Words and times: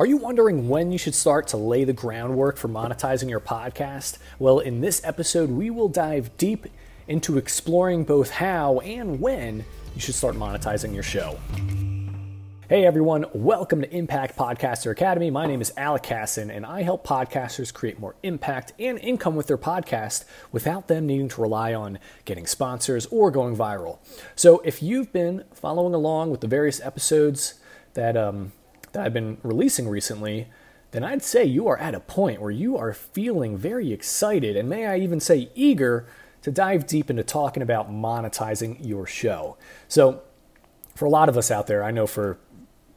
Are 0.00 0.06
you 0.06 0.16
wondering 0.16 0.70
when 0.70 0.92
you 0.92 0.96
should 0.96 1.14
start 1.14 1.48
to 1.48 1.58
lay 1.58 1.84
the 1.84 1.92
groundwork 1.92 2.56
for 2.56 2.68
monetizing 2.68 3.28
your 3.28 3.38
podcast? 3.38 4.16
Well, 4.38 4.58
in 4.60 4.80
this 4.80 5.04
episode, 5.04 5.50
we 5.50 5.68
will 5.68 5.90
dive 5.90 6.34
deep 6.38 6.68
into 7.06 7.36
exploring 7.36 8.04
both 8.04 8.30
how 8.30 8.78
and 8.78 9.20
when 9.20 9.62
you 9.94 10.00
should 10.00 10.14
start 10.14 10.36
monetizing 10.36 10.94
your 10.94 11.02
show. 11.02 11.38
Hey 12.70 12.86
everyone, 12.86 13.26
welcome 13.34 13.82
to 13.82 13.94
Impact 13.94 14.38
Podcaster 14.38 14.90
Academy. 14.90 15.28
My 15.28 15.44
name 15.44 15.60
is 15.60 15.70
Alec 15.76 16.04
Casson, 16.04 16.50
and 16.50 16.64
I 16.64 16.80
help 16.80 17.06
podcasters 17.06 17.70
create 17.70 18.00
more 18.00 18.14
impact 18.22 18.72
and 18.78 18.98
income 19.00 19.36
with 19.36 19.48
their 19.48 19.58
podcast 19.58 20.24
without 20.50 20.88
them 20.88 21.06
needing 21.08 21.28
to 21.28 21.42
rely 21.42 21.74
on 21.74 21.98
getting 22.24 22.46
sponsors 22.46 23.04
or 23.10 23.30
going 23.30 23.54
viral. 23.54 23.98
So, 24.34 24.60
if 24.60 24.82
you've 24.82 25.12
been 25.12 25.44
following 25.52 25.92
along 25.92 26.30
with 26.30 26.40
the 26.40 26.48
various 26.48 26.80
episodes 26.80 27.60
that 27.92 28.16
um, 28.16 28.52
that 28.92 29.04
I've 29.04 29.12
been 29.12 29.38
releasing 29.42 29.88
recently, 29.88 30.48
then 30.90 31.04
I'd 31.04 31.22
say 31.22 31.44
you 31.44 31.68
are 31.68 31.78
at 31.78 31.94
a 31.94 32.00
point 32.00 32.40
where 32.40 32.50
you 32.50 32.76
are 32.76 32.92
feeling 32.92 33.56
very 33.56 33.92
excited, 33.92 34.56
and 34.56 34.68
may 34.68 34.86
I 34.86 34.98
even 34.98 35.20
say 35.20 35.50
eager 35.54 36.06
to 36.42 36.50
dive 36.50 36.86
deep 36.86 37.10
into 37.10 37.22
talking 37.22 37.62
about 37.62 37.90
monetizing 37.90 38.84
your 38.84 39.06
show. 39.06 39.56
So, 39.88 40.22
for 40.94 41.04
a 41.04 41.10
lot 41.10 41.28
of 41.28 41.36
us 41.36 41.50
out 41.50 41.66
there, 41.66 41.84
I 41.84 41.90
know 41.90 42.06
for 42.06 42.38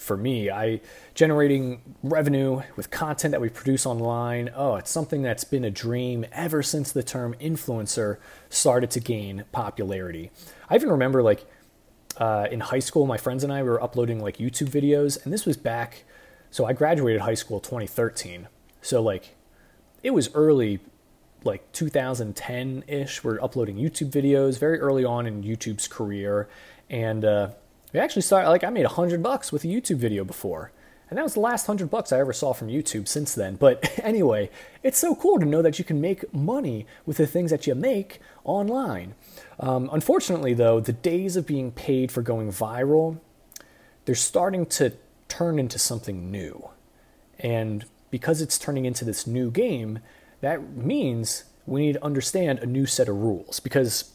for 0.03 0.17
me. 0.17 0.49
I 0.49 0.81
generating 1.15 1.81
revenue 2.03 2.61
with 2.75 2.91
content 2.91 3.31
that 3.31 3.41
we 3.41 3.49
produce 3.49 3.85
online. 3.85 4.51
Oh, 4.55 4.75
it's 4.75 4.91
something 4.91 5.21
that's 5.21 5.43
been 5.43 5.63
a 5.63 5.71
dream 5.71 6.25
ever 6.31 6.61
since 6.61 6.91
the 6.91 7.03
term 7.03 7.35
influencer 7.39 8.17
started 8.49 8.91
to 8.91 8.99
gain 8.99 9.45
popularity. 9.51 10.31
I 10.69 10.75
even 10.75 10.91
remember 10.91 11.23
like 11.23 11.45
uh, 12.17 12.47
in 12.51 12.59
high 12.59 12.79
school, 12.79 13.05
my 13.05 13.17
friends 13.17 13.43
and 13.43 13.51
I 13.51 13.63
were 13.63 13.81
uploading 13.81 14.21
like 14.21 14.37
YouTube 14.37 14.69
videos, 14.69 15.23
and 15.23 15.33
this 15.33 15.45
was 15.45 15.57
back. 15.57 16.03
So 16.51 16.65
I 16.65 16.73
graduated 16.73 17.21
high 17.21 17.33
school 17.33 17.59
2013. 17.59 18.47
So 18.81 19.01
like 19.01 19.35
it 20.03 20.11
was 20.11 20.29
early 20.33 20.79
like 21.43 21.71
2010 21.71 22.83
ish. 22.87 23.23
We're 23.23 23.41
uploading 23.41 23.77
YouTube 23.77 24.11
videos 24.11 24.59
very 24.59 24.79
early 24.79 25.03
on 25.03 25.25
in 25.25 25.43
YouTube's 25.43 25.87
career, 25.87 26.47
and 26.89 27.25
uh, 27.25 27.49
we 27.93 27.99
actually 27.99 28.23
started, 28.23 28.49
like, 28.49 28.63
I 28.63 28.69
made 28.69 28.85
a 28.85 28.89
hundred 28.89 29.21
bucks 29.21 29.51
with 29.51 29.63
a 29.63 29.67
YouTube 29.67 29.97
video 29.97 30.23
before. 30.23 30.71
And 31.09 31.17
that 31.17 31.23
was 31.23 31.33
the 31.33 31.39
last 31.39 31.67
hundred 31.67 31.89
bucks 31.89 32.11
I 32.11 32.19
ever 32.19 32.33
saw 32.33 32.53
from 32.53 32.69
YouTube 32.69 33.07
since 33.07 33.35
then. 33.35 33.55
But 33.55 33.99
anyway, 34.03 34.49
it's 34.81 34.97
so 34.97 35.15
cool 35.15 35.39
to 35.39 35.45
know 35.45 35.61
that 35.61 35.77
you 35.79 35.85
can 35.85 36.01
make 36.01 36.33
money 36.33 36.85
with 37.05 37.17
the 37.17 37.27
things 37.27 37.51
that 37.51 37.67
you 37.67 37.75
make 37.75 38.19
online. 38.43 39.15
Um, 39.59 39.89
unfortunately, 39.93 40.53
though, 40.53 40.79
the 40.79 40.93
days 40.93 41.35
of 41.35 41.45
being 41.45 41.71
paid 41.71 42.11
for 42.11 42.21
going 42.21 42.51
viral, 42.51 43.19
they're 44.05 44.15
starting 44.15 44.65
to 44.67 44.93
turn 45.27 45.59
into 45.59 45.79
something 45.79 46.31
new. 46.31 46.69
And 47.39 47.85
because 48.09 48.41
it's 48.41 48.57
turning 48.57 48.85
into 48.85 49.05
this 49.05 49.27
new 49.27 49.51
game, 49.51 49.99
that 50.41 50.75
means 50.75 51.43
we 51.65 51.87
need 51.87 51.93
to 51.93 52.03
understand 52.03 52.59
a 52.59 52.65
new 52.65 52.85
set 52.85 53.07
of 53.07 53.15
rules. 53.15 53.59
Because 53.59 54.13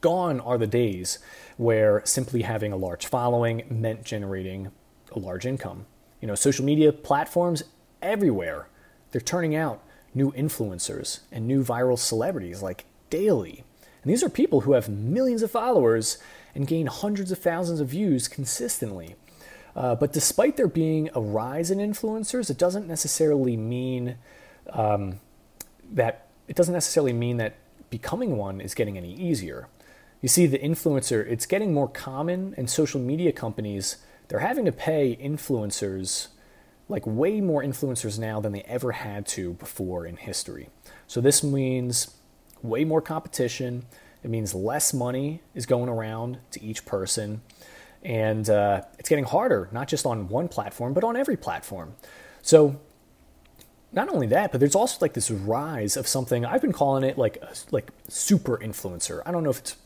Gone 0.00 0.40
are 0.40 0.56
the 0.56 0.66
days 0.66 1.18
where 1.58 2.00
simply 2.06 2.42
having 2.42 2.72
a 2.72 2.76
large 2.76 3.06
following 3.06 3.64
meant 3.68 4.04
generating 4.04 4.70
a 5.12 5.18
large 5.18 5.44
income. 5.44 5.86
You 6.20 6.28
know, 6.28 6.34
social 6.34 6.64
media 6.64 6.92
platforms 6.92 7.62
everywhere, 8.02 8.68
they're 9.10 9.20
turning 9.20 9.54
out 9.54 9.82
new 10.14 10.32
influencers 10.32 11.20
and 11.30 11.46
new 11.46 11.64
viral 11.64 11.98
celebrities 11.98 12.62
like 12.62 12.84
daily. 13.10 13.64
And 14.02 14.10
these 14.10 14.22
are 14.22 14.28
people 14.28 14.62
who 14.62 14.72
have 14.72 14.88
millions 14.88 15.42
of 15.42 15.50
followers 15.50 16.18
and 16.54 16.66
gain 16.66 16.86
hundreds 16.86 17.30
of 17.30 17.38
thousands 17.38 17.80
of 17.80 17.88
views 17.88 18.28
consistently. 18.28 19.14
Uh, 19.76 19.94
but 19.94 20.12
despite 20.12 20.56
there 20.56 20.68
being 20.68 21.10
a 21.14 21.20
rise 21.20 21.70
in 21.70 21.78
influencers, 21.78 22.50
it 22.50 22.58
doesn't 22.58 22.88
necessarily 22.88 23.56
mean 23.56 24.16
um, 24.70 25.20
that 25.92 26.26
it 26.48 26.56
doesn't 26.56 26.74
necessarily 26.74 27.12
mean 27.12 27.36
that 27.36 27.54
becoming 27.90 28.36
one 28.36 28.60
is 28.60 28.74
getting 28.74 28.96
any 28.96 29.14
easier. 29.14 29.68
You 30.20 30.28
see, 30.28 30.46
the 30.46 30.58
influencer, 30.58 31.24
it's 31.26 31.46
getting 31.46 31.72
more 31.72 31.88
common, 31.88 32.54
and 32.56 32.68
social 32.68 33.00
media 33.00 33.32
companies, 33.32 33.96
they're 34.30 34.38
having 34.38 34.64
to 34.64 34.72
pay 34.72 35.18
influencers 35.20 36.28
like 36.88 37.04
way 37.04 37.40
more 37.40 37.62
influencers 37.62 38.18
now 38.18 38.40
than 38.40 38.52
they 38.52 38.62
ever 38.62 38.92
had 38.92 39.26
to 39.26 39.54
before 39.54 40.06
in 40.06 40.16
history. 40.16 40.68
So 41.08 41.20
this 41.20 41.42
means 41.42 42.16
way 42.62 42.84
more 42.84 43.02
competition. 43.02 43.84
It 44.22 44.30
means 44.30 44.54
less 44.54 44.94
money 44.94 45.42
is 45.54 45.66
going 45.66 45.88
around 45.88 46.38
to 46.52 46.62
each 46.62 46.86
person. 46.86 47.42
And 48.04 48.48
uh, 48.48 48.82
it's 48.98 49.08
getting 49.08 49.24
harder, 49.24 49.68
not 49.72 49.88
just 49.88 50.06
on 50.06 50.28
one 50.28 50.46
platform, 50.48 50.94
but 50.94 51.02
on 51.02 51.16
every 51.16 51.36
platform. 51.36 51.94
So 52.40 52.80
not 53.92 54.08
only 54.08 54.28
that, 54.28 54.52
but 54.52 54.60
there's 54.60 54.76
also 54.76 54.98
like 55.00 55.14
this 55.14 55.30
rise 55.30 55.96
of 55.96 56.06
something 56.06 56.44
I've 56.44 56.62
been 56.62 56.72
calling 56.72 57.02
it 57.02 57.18
like 57.18 57.36
a, 57.38 57.50
like 57.72 57.90
super 58.08 58.58
influencer. 58.58 59.22
I 59.26 59.32
don't 59.32 59.42
know 59.42 59.50
if 59.50 59.58
it's 59.58 59.76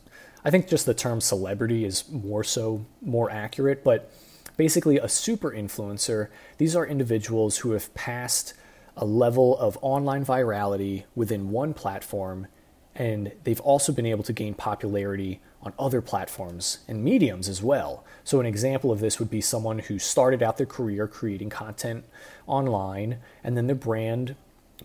I 0.43 0.51
think 0.51 0.67
just 0.67 0.85
the 0.85 0.93
term 0.93 1.21
celebrity 1.21 1.83
is 1.85 2.07
more 2.11 2.43
so 2.43 2.85
more 3.01 3.31
accurate, 3.31 3.83
but 3.83 4.11
basically 4.57 4.97
a 4.97 5.07
super 5.07 5.51
influencer, 5.51 6.29
these 6.57 6.75
are 6.75 6.85
individuals 6.85 7.57
who 7.57 7.71
have 7.71 7.93
passed 7.93 8.53
a 8.97 9.05
level 9.05 9.57
of 9.57 9.77
online 9.81 10.25
virality 10.25 11.03
within 11.15 11.51
one 11.51 11.73
platform 11.73 12.47
and 12.95 13.33
they've 13.43 13.59
also 13.61 13.91
been 13.91 14.05
able 14.05 14.23
to 14.23 14.33
gain 14.33 14.53
popularity 14.53 15.41
on 15.61 15.73
other 15.77 16.01
platforms 16.01 16.79
and 16.87 17.03
mediums 17.03 17.49
as 17.49 17.61
well. 17.61 18.05
So, 18.23 18.39
an 18.39 18.45
example 18.45 18.91
of 18.91 18.99
this 18.99 19.19
would 19.19 19.29
be 19.29 19.41
someone 19.41 19.79
who 19.79 19.99
started 19.99 20.41
out 20.41 20.57
their 20.57 20.65
career 20.65 21.07
creating 21.07 21.49
content 21.49 22.05
online, 22.47 23.17
and 23.43 23.57
then 23.57 23.67
their 23.67 23.75
brand 23.75 24.35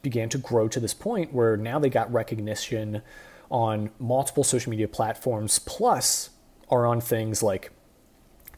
began 0.02 0.28
to 0.30 0.38
grow 0.38 0.68
to 0.68 0.80
this 0.80 0.94
point 0.94 1.32
where 1.32 1.56
now 1.56 1.78
they 1.78 1.90
got 1.90 2.12
recognition 2.12 3.02
on 3.50 3.90
multiple 3.98 4.44
social 4.44 4.70
media 4.70 4.88
platforms, 4.88 5.58
plus 5.60 6.30
are 6.68 6.86
on 6.86 7.00
things 7.00 7.42
like 7.42 7.70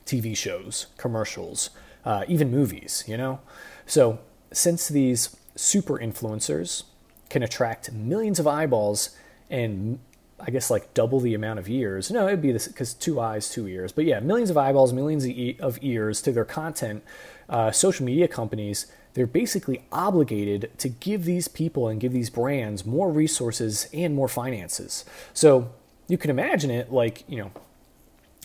TV 0.06 0.36
shows, 0.36 0.86
commercials, 0.96 1.70
uh, 2.04 2.24
even 2.28 2.50
movies, 2.50 3.04
you 3.06 3.16
know? 3.16 3.40
So, 3.86 4.18
since 4.52 4.88
these 4.88 5.36
super 5.56 5.98
influencers 5.98 6.84
can 7.30 7.42
attract 7.42 7.92
millions 7.92 8.38
of 8.38 8.46
eyeballs 8.46 9.16
and 9.48 9.98
I 10.40 10.50
guess 10.50 10.70
like 10.70 10.92
double 10.92 11.20
the 11.20 11.34
amount 11.34 11.60
of 11.60 11.68
ears. 11.68 12.10
No, 12.10 12.26
it'd 12.26 12.42
be 12.42 12.52
this 12.52 12.66
because 12.66 12.94
two 12.94 13.20
eyes, 13.20 13.48
two 13.48 13.68
ears. 13.68 13.92
But 13.92 14.06
yeah, 14.06 14.18
millions 14.18 14.50
of 14.50 14.56
eyeballs, 14.56 14.92
millions 14.92 15.24
of 15.60 15.78
ears 15.82 16.20
to 16.22 16.32
their 16.32 16.44
content. 16.44 17.04
Uh, 17.48 17.70
social 17.70 18.04
media 18.04 18.26
companies 18.26 18.86
they're 19.14 19.26
basically 19.26 19.84
obligated 19.92 20.70
to 20.78 20.88
give 20.88 21.24
these 21.24 21.48
people 21.48 21.88
and 21.88 22.00
give 22.00 22.12
these 22.12 22.30
brands 22.30 22.86
more 22.86 23.10
resources 23.10 23.88
and 23.92 24.14
more 24.14 24.28
finances. 24.28 25.04
So 25.34 25.70
you 26.08 26.16
can 26.18 26.30
imagine 26.30 26.70
it 26.70 26.92
like, 26.92 27.24
you 27.28 27.38
know, 27.38 27.50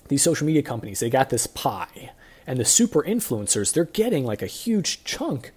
these 0.09 0.23
social 0.23 0.45
media 0.47 0.61
companies, 0.61 0.99
they 0.99 1.09
got 1.09 1.29
this 1.29 1.47
pie, 1.47 2.11
and 2.45 2.59
the 2.59 2.65
super 2.65 3.03
influencers, 3.03 3.73
they're 3.73 3.85
getting 3.85 4.25
like 4.25 4.41
a 4.41 4.47
huge 4.47 5.03
chunk 5.03 5.51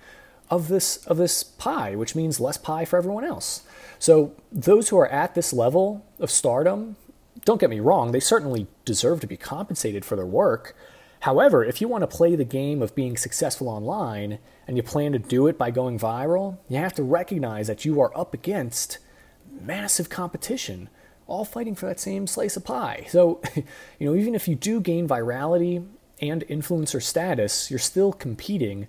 of 0.51 0.69
this 0.69 1.07
of 1.07 1.17
this 1.17 1.43
pie, 1.45 1.95
which 1.95 2.17
means 2.17 2.41
less 2.41 2.59
pie 2.59 2.85
for 2.85 2.97
everyone 2.97 3.25
else. 3.25 3.63
So 3.99 4.35
those 4.51 4.89
who 4.89 4.99
are 4.99 5.09
at 5.09 5.35
this 5.35 5.53
level 5.53 6.05
of 6.19 6.31
stardom, 6.31 6.97
don't 7.45 7.61
get 7.61 7.71
me 7.71 7.81
wrong, 7.81 8.13
they 8.13 8.21
certainly 8.21 8.67
deserve 8.85 9.21
to 9.21 9.27
be 9.27 9.37
compensated 9.37 10.05
for 10.05 10.17
their 10.17 10.27
work. 10.27 10.77
However, 11.21 11.63
if 11.63 11.81
you 11.81 11.89
want 11.89 12.03
to 12.03 12.17
play 12.17 12.35
the 12.35 12.45
game 12.45 12.81
of 12.81 12.95
being 12.95 13.17
successful 13.17 13.69
online 13.69 14.39
and 14.67 14.77
you 14.77 14.83
plan 14.83 15.13
to 15.13 15.19
do 15.19 15.47
it 15.47 15.59
by 15.59 15.71
going 15.71 15.99
viral, 15.99 16.59
you 16.69 16.79
have 16.79 16.95
to 16.95 17.03
recognize 17.03 17.67
that 17.67 17.85
you 17.85 18.01
are 18.01 18.17
up 18.19 18.33
against 18.33 18.99
massive 19.61 20.09
competition, 20.09 20.89
all 21.31 21.45
fighting 21.45 21.75
for 21.75 21.87
that 21.87 22.01
same 22.01 22.27
slice 22.27 22.57
of 22.57 22.65
pie. 22.65 23.07
So, 23.09 23.41
you 23.55 24.07
know, 24.07 24.15
even 24.15 24.35
if 24.35 24.49
you 24.49 24.55
do 24.55 24.81
gain 24.81 25.09
virality 25.09 25.87
and 26.21 26.45
influencer 26.49 27.03
status, 27.03 27.71
you're 27.71 27.79
still 27.79 28.13
competing 28.13 28.89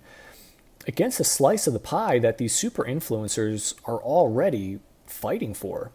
against 0.86 1.20
a 1.20 1.24
slice 1.24 1.66
of 1.66 1.72
the 1.72 1.78
pie 1.78 2.18
that 2.18 2.38
these 2.38 2.54
super 2.54 2.84
influencers 2.84 3.74
are 3.84 4.02
already 4.02 4.80
fighting 5.06 5.54
for. 5.54 5.92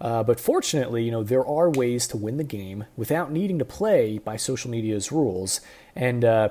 Uh, 0.00 0.22
but 0.22 0.40
fortunately, 0.40 1.04
you 1.04 1.10
know, 1.10 1.22
there 1.22 1.46
are 1.46 1.70
ways 1.70 2.06
to 2.08 2.16
win 2.16 2.36
the 2.36 2.44
game 2.44 2.84
without 2.96 3.30
needing 3.30 3.58
to 3.58 3.64
play 3.64 4.18
by 4.18 4.36
social 4.36 4.70
media's 4.70 5.12
rules. 5.12 5.60
And, 5.94 6.24
uh, 6.24 6.48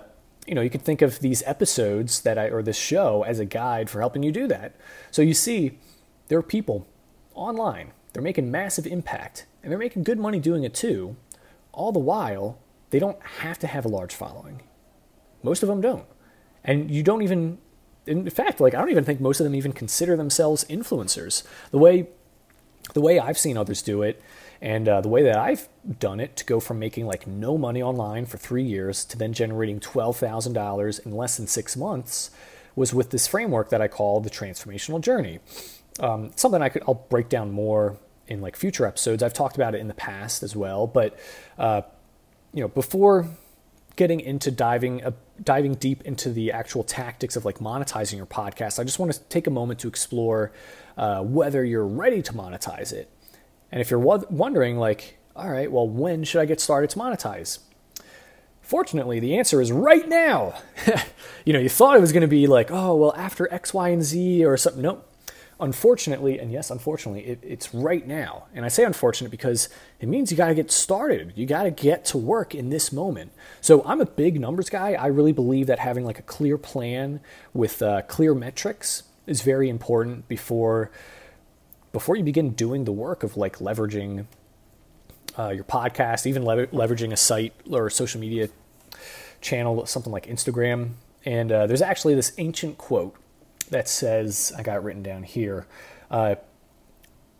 you 0.48 0.56
know, 0.56 0.62
you 0.62 0.70
could 0.70 0.82
think 0.82 1.02
of 1.02 1.20
these 1.20 1.44
episodes 1.46 2.22
that 2.22 2.38
I, 2.38 2.46
or 2.48 2.64
this 2.64 2.78
show 2.78 3.24
as 3.24 3.40
a 3.40 3.46
guide 3.46 3.90
for 3.90 4.00
helping 4.00 4.24
you 4.24 4.32
do 4.32 4.48
that. 4.48 4.76
So 5.12 5.22
you 5.22 5.34
see, 5.34 5.78
there 6.30 6.40
are 6.40 6.44
people 6.44 6.88
online, 7.36 7.92
they're 8.14 8.24
making 8.24 8.52
massive 8.52 8.88
impact, 8.88 9.46
and 9.62 9.72
they're 9.72 9.80
making 9.80 10.04
good 10.04 10.20
money 10.20 10.40
doing 10.40 10.64
it 10.64 10.74
too. 10.74 11.16
All 11.72 11.92
the 11.92 12.00
while, 12.00 12.60
they 12.92 13.00
don't 13.00 13.22
have 13.40 13.58
to 13.60 13.68
have 13.68 13.86
a 13.86 13.90
large 13.90 14.14
following. 14.14 14.62
Most 15.42 15.64
of 15.64 15.70
them 15.70 15.82
don't. 15.82 16.06
And 16.64 16.90
you 16.90 17.04
don't 17.04 17.24
even, 17.24 17.58
in 18.06 18.30
fact, 18.30 18.62
like, 18.62 18.74
I 18.74 18.80
don't 18.80 18.92
even 18.92 19.04
think 19.04 19.20
most 19.20 19.40
of 19.40 19.44
them 19.44 19.56
even 19.56 19.74
consider 19.74 20.16
themselves 20.16 20.64
influencers. 20.66 21.44
The 21.72 21.80
way 21.80 22.08
the 22.94 23.02
way 23.02 23.18
I've 23.20 23.38
seen 23.38 23.58
others 23.58 23.82
do 23.82 24.02
it 24.02 24.22
and 24.62 24.88
uh, 24.88 25.02
the 25.02 25.10
way 25.10 25.24
that 25.24 25.38
I've 25.38 25.68
done 26.00 26.20
it 26.20 26.36
to 26.38 26.46
go 26.46 26.60
from 26.60 26.80
making 26.80 27.06
like 27.06 27.26
no 27.26 27.58
money 27.58 27.82
online 27.82 28.26
for 28.26 28.38
three 28.38 28.64
years 28.64 29.06
to 29.06 29.18
then 29.18 29.34
generating 29.34 29.80
$12,000 29.80 31.06
in 31.06 31.12
less 31.16 31.38
than 31.38 31.48
six 31.48 31.76
months 31.78 32.32
was 32.76 32.94
with 32.94 33.12
this 33.12 33.28
framework 33.28 33.70
that 33.70 33.82
I 33.82 33.88
call 33.88 34.20
the 34.20 34.30
transformational 34.30 35.00
journey. 35.00 35.40
Um, 36.00 36.32
something 36.36 36.62
I 36.62 36.70
could 36.70 36.84
I'll 36.88 37.06
break 37.10 37.30
down 37.30 37.52
more 37.52 37.98
in 38.28 38.42
like 38.42 38.56
future 38.56 38.86
episodes. 38.86 39.22
I've 39.24 39.34
talked 39.34 39.56
about 39.56 39.76
it 39.76 39.80
in 39.80 39.88
the 39.88 39.94
past 39.94 40.44
as 40.44 40.56
well, 40.56 40.88
but 40.88 41.18
uh, 41.58 41.82
you 42.54 42.62
know 42.62 42.68
before 42.68 43.28
getting 43.96 44.20
into 44.20 44.50
diving 44.52 45.04
uh, 45.04 45.12
diving 45.44 45.76
deep 45.76 46.02
into 46.04 46.32
the 46.32 46.52
actual 46.52 46.84
tactics 46.84 47.36
of 47.36 47.46
like 47.46 47.60
monetizing 47.60 48.18
your 48.18 48.26
podcast, 48.26 48.80
I 48.80 48.84
just 48.84 49.00
want 49.00 49.12
to 49.14 49.20
take 49.24 49.48
a 49.48 49.52
moment 49.52 49.80
to 49.82 49.88
explore 49.88 50.52
uh, 50.98 51.22
whether 51.22 51.64
you're 51.64 51.88
ready 51.88 52.22
to 52.22 52.34
monetize 52.34 52.92
it. 52.92 53.10
And 53.72 53.82
if 53.82 53.90
you're 53.90 54.00
wondering, 54.00 54.78
like, 54.78 55.18
all 55.36 55.50
right, 55.50 55.72
well, 55.72 55.88
when 55.88 56.24
should 56.24 56.42
I 56.42 56.46
get 56.46 56.60
started 56.60 56.92
to 56.92 57.00
monetize? 57.00 57.60
Fortunately, 58.62 59.20
the 59.20 59.36
answer 59.36 59.60
is 59.62 59.72
right 59.72 60.08
now. 60.08 60.54
you 61.46 61.54
know, 61.54 61.60
you 61.60 61.70
thought 61.70 61.98
it 61.98 62.00
was 62.00 62.12
going 62.14 62.22
to 62.22 62.28
be 62.28 62.46
like, 62.46 62.70
oh, 62.70 62.96
well, 62.96 63.14
after 63.18 63.52
X, 63.52 63.74
Y, 63.74 63.90
and 63.90 64.04
Z 64.04 64.46
or 64.46 64.58
something. 64.58 64.84
Nope. 64.84 65.10
Unfortunately, 65.60 66.40
and 66.40 66.52
yes, 66.52 66.72
unfortunately, 66.72 67.26
it, 67.26 67.40
it's 67.44 67.74
right 67.74 68.06
now. 68.06 68.46
And 68.54 68.66
I 68.66 68.68
say 68.70 68.84
unfortunate 68.84 69.30
because 69.30 69.70
it 70.00 70.10
means 70.10 70.32
you 70.32 70.38
got 70.38 70.48
to 70.48 70.56
get 70.56 70.72
started. 70.72 71.34
You 71.36 71.46
got 71.46 71.64
to 71.64 71.72
get 71.72 72.06
to 72.06 72.18
work 72.18 72.56
in 72.56 72.70
this 72.70 72.92
moment. 72.92 73.32
So 73.62 73.84
I'm 73.86 74.02
a 74.02 74.06
big 74.06 74.40
numbers 74.40 74.70
guy. 74.70 74.94
I 74.94 75.08
really 75.08 75.32
believe 75.32 75.68
that 75.68 75.80
having 75.80 76.06
like 76.06 76.20
a 76.20 76.24
clear 76.24 76.58
plan 76.58 77.20
with 77.54 77.82
uh, 77.82 78.02
clear 78.04 78.34
metrics 78.34 79.04
is 79.28 79.42
very 79.42 79.70
important 79.70 80.28
before 80.28 80.92
before 81.92 82.16
you 82.16 82.24
begin 82.24 82.54
doing 82.54 82.86
the 82.86 82.92
work 82.92 83.22
of 83.22 83.38
like 83.38 83.60
leveraging 83.60 84.26
uh, 85.38 85.50
your 85.50 85.64
podcast, 85.64 86.26
even 86.26 86.44
lever- 86.44 86.68
leveraging 86.68 87.14
a 87.14 87.18
site 87.18 87.54
or 87.70 87.88
a 87.88 87.92
social 87.92 88.20
media 88.20 88.50
channel, 89.42 89.86
something 89.86 90.12
like 90.12 90.26
Instagram. 90.26 90.94
And 91.24 91.52
uh, 91.52 91.68
there's 91.68 91.82
actually 91.82 92.16
this 92.16 92.34
ancient 92.38 92.78
quote 92.78 93.16
that 93.70 93.88
says, 93.88 94.54
I 94.58 94.64
got 94.64 94.78
it 94.78 94.84
written 94.84 95.04
down 95.04 95.24
here. 95.24 95.68
Uh, 96.10 96.36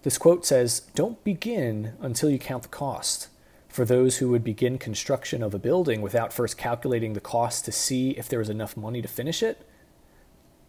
this 0.04 0.18
quote 0.18 0.46
says, 0.46 0.82
Don't 0.96 1.24
begin 1.24 1.94
until 2.02 2.30
you 2.30 2.40
count 2.40 2.64
the 2.64 2.70
cost. 2.70 3.30
For 3.70 3.86
those 3.86 4.18
who 4.18 4.30
would 4.30 4.44
begin 4.44 4.78
construction 4.78 5.42
of 5.42 5.54
a 5.56 5.60
building 5.60 6.02
without 6.02 6.32
first 6.32 6.58
calculating 6.58 7.14
the 7.14 7.20
cost 7.20 7.66
to 7.66 7.72
see 7.72 8.12
if 8.12 8.30
there 8.30 8.40
was 8.40 8.50
enough 8.50 8.78
money 8.78 9.02
to 9.02 9.08
finish 9.08 9.42
it. 9.42 9.68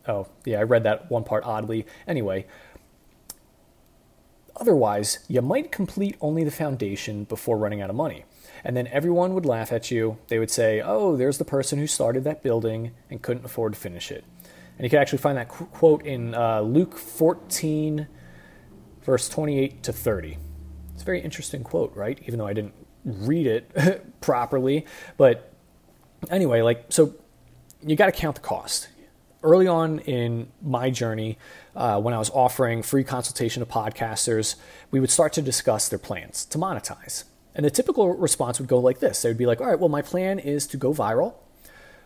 Oh, 0.09 0.29
yeah, 0.45 0.61
I 0.61 0.62
read 0.62 0.85
that 0.85 1.11
one 1.11 1.25
part 1.25 1.45
oddly. 1.45 1.87
Anyway, 2.07 2.47
otherwise, 4.57 5.19
you 5.29 5.43
might 5.43 5.73
complete 5.73 6.17
only 6.21 6.45
the 6.45 6.50
foundation 6.50 7.25
before 7.25 7.59
running 7.59 7.83
out 7.83 7.91
of 7.91 7.97
money. 7.97 8.25
And 8.62 8.75
then 8.75 8.87
everyone 8.87 9.35
would 9.35 9.45
laugh 9.45 9.73
at 9.73 9.91
you. 9.91 10.17
They 10.29 10.39
would 10.39 10.50
say, 10.50 10.81
Oh, 10.81 11.17
there's 11.17 11.39
the 11.39 11.45
person 11.45 11.79
who 11.79 11.87
started 11.87 12.25
that 12.25 12.43
building 12.43 12.93
and 13.11 13.21
couldn't 13.21 13.45
afford 13.45 13.75
to 13.75 13.79
finish 13.81 14.11
it. 14.11 14.25
And 14.79 14.85
you 14.85 14.91
can 14.91 14.99
actually 14.99 15.19
find 15.19 15.38
that 15.38 15.49
qu- 15.49 15.67
quote 15.67 16.05
in 16.05 16.35
uh, 16.35 16.61
Luke 16.61 16.97
14, 16.97 18.06
verse 19.03 19.29
28 19.29 19.82
to 19.85 19.93
30. 19.93 20.38
It's 20.93 21.03
a 21.03 21.05
very 21.05 21.21
interesting 21.21 21.62
quote, 21.62 21.94
right? 21.94 22.19
Even 22.23 22.38
though 22.38 22.47
I 22.47 22.53
didn't 22.53 22.75
read 23.05 23.47
it 23.47 23.71
properly. 24.21 24.87
But 25.17 25.53
anyway, 26.31 26.62
like, 26.62 26.87
so 26.88 27.15
you 27.82 27.97
got 27.97 28.06
to 28.06 28.12
count 28.12 28.37
the 28.37 28.43
cost. 28.43 28.88
Early 29.43 29.67
on 29.67 29.99
in 30.00 30.50
my 30.62 30.88
journey, 30.88 31.38
uh, 31.76 32.00
when 32.00 32.15
I 32.15 32.19
was 32.19 32.31
offering 32.31 32.82
free 32.82 33.05
consultation 33.05 33.65
to 33.65 33.71
podcasters, 33.71 34.56
we 34.91 35.00
would 35.00 35.11
start 35.11 35.35
to 35.35 35.43
discuss 35.43 35.88
their 35.88 35.99
plans 35.99 36.47
to 36.47 36.59
monetize. 36.59 37.25
And 37.55 37.65
the 37.65 37.71
typical 37.71 38.15
response 38.15 38.59
would 38.59 38.69
go 38.69 38.79
like 38.79 39.00
this 39.00 39.23
they 39.23 39.29
would 39.29 39.38
be 39.38 39.47
like, 39.47 39.61
all 39.61 39.67
right, 39.67 39.79
well, 39.79 39.91
my 39.91 40.03
plan 40.03 40.38
is 40.38 40.67
to 40.69 40.76
go 40.76 40.93
viral. 40.93 41.35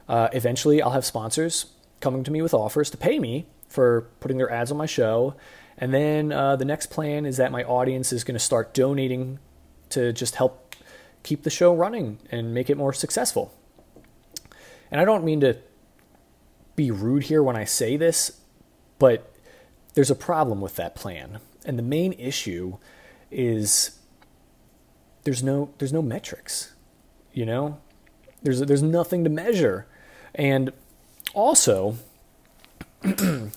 Uh, 0.08 0.28
eventually, 0.32 0.82
I'll 0.82 0.90
have 0.90 1.04
sponsors 1.04 1.66
coming 2.00 2.24
to 2.24 2.30
me 2.30 2.42
with 2.42 2.54
offers 2.54 2.90
to 2.90 2.96
pay 2.96 3.18
me 3.18 3.46
for 3.68 4.02
putting 4.20 4.38
their 4.38 4.50
ads 4.50 4.70
on 4.70 4.76
my 4.76 4.86
show. 4.86 5.34
And 5.76 5.94
then 5.94 6.32
uh, 6.32 6.56
the 6.56 6.64
next 6.64 6.86
plan 6.86 7.26
is 7.26 7.36
that 7.36 7.52
my 7.52 7.62
audience 7.64 8.12
is 8.12 8.24
going 8.24 8.34
to 8.34 8.40
start 8.40 8.74
donating 8.74 9.38
to 9.90 10.12
just 10.12 10.36
help 10.36 10.74
keep 11.22 11.42
the 11.42 11.50
show 11.50 11.74
running 11.74 12.18
and 12.30 12.54
make 12.54 12.70
it 12.70 12.76
more 12.76 12.92
successful. 12.92 13.54
And 14.90 15.00
I 15.00 15.04
don't 15.04 15.24
mean 15.24 15.40
to 15.40 15.58
be 16.74 16.90
rude 16.90 17.24
here 17.24 17.42
when 17.42 17.56
I 17.56 17.64
say 17.64 17.96
this, 17.96 18.40
but 18.98 19.34
there's 19.94 20.10
a 20.10 20.16
problem 20.16 20.60
with 20.60 20.76
that 20.76 20.94
plan. 20.94 21.40
And 21.64 21.78
the 21.78 21.82
main 21.82 22.12
issue 22.14 22.78
is 23.30 23.98
there's 25.24 25.42
no 25.42 25.70
there's 25.78 25.92
no 25.92 26.02
metrics. 26.02 26.72
You 27.32 27.46
know? 27.46 27.80
There's 28.42 28.60
there's 28.60 28.82
nothing 28.82 29.24
to 29.24 29.30
measure. 29.30 29.86
And 30.34 30.72
also, 31.34 31.96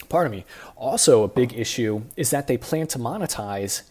pardon 0.10 0.32
me, 0.32 0.46
also 0.76 1.24
a 1.24 1.28
big 1.28 1.54
issue 1.54 2.04
is 2.16 2.30
that 2.30 2.48
they 2.48 2.58
plan 2.58 2.88
to 2.88 3.00
monetize 3.00 3.84